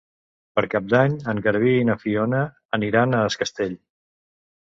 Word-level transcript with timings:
Per 0.59 0.61
Cap 0.69 0.85
d'Any 0.93 1.17
en 1.33 1.41
Garbí 1.47 1.73
i 1.81 1.83
na 1.89 1.95
Fiona 2.05 2.39
aniran 2.79 3.13
a 3.17 3.19
Es 3.29 3.39
Castell. 3.43 3.77